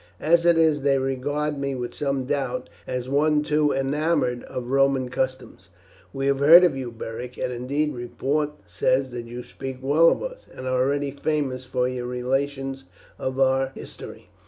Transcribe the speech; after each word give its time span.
As 0.19 0.47
it 0.47 0.57
is, 0.57 0.81
they 0.81 0.97
regard 0.97 1.59
me 1.59 1.75
with 1.75 1.93
some 1.93 2.23
doubt, 2.25 2.69
as 2.87 3.07
one 3.07 3.43
too 3.43 3.71
enamoured 3.71 4.41
of 4.45 4.69
Roman 4.71 5.09
customs." 5.09 5.69
"We 6.11 6.25
have 6.25 6.39
heard 6.39 6.63
of 6.63 6.75
you, 6.75 6.91
Beric, 6.91 7.37
and, 7.37 7.53
indeed, 7.53 7.93
report 7.93 8.49
says 8.65 9.11
that 9.11 9.25
you 9.27 9.43
speak 9.43 9.77
well 9.79 10.09
of 10.09 10.23
us, 10.23 10.47
and 10.51 10.65
are 10.67 10.81
already 10.83 11.11
famous 11.11 11.65
for 11.65 11.87
your 11.87 12.07
relations 12.07 12.85
of 13.19 13.39
our 13.39 13.73
history." 13.75 14.29